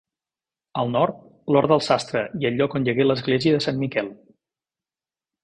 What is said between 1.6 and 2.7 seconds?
del Sastre i el